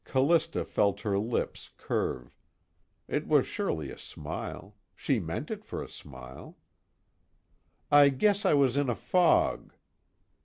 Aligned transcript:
Callista 0.03 0.65
felt 0.65 1.01
her 1.01 1.19
lips 1.19 1.69
curve. 1.77 2.35
It 3.07 3.27
was 3.27 3.45
surely 3.45 3.91
a 3.91 3.99
smile; 3.99 4.75
she 4.95 5.19
meant 5.19 5.51
it 5.51 5.63
for 5.63 5.83
a 5.83 5.87
smile. 5.87 6.57
"I 7.91 8.09
guess 8.09 8.43
I 8.43 8.55
was 8.55 8.77
in 8.77 8.89
a 8.89 8.95
fog." 8.95 9.75